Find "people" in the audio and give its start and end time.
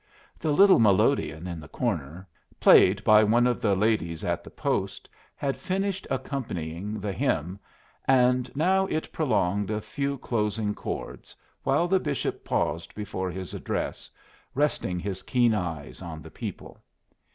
16.31-16.79